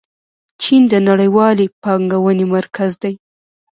چین 0.61 0.81
د 0.91 0.93
نړیوالې 1.09 1.65
پانګونې 1.83 2.45
مرکز 2.55 2.91
دی. 3.01 3.13